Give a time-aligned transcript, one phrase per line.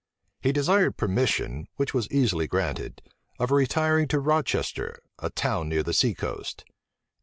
[0.41, 3.03] He desired permission, which was easily granted,
[3.37, 6.65] of retiring to Rochester, a town near the sea coast.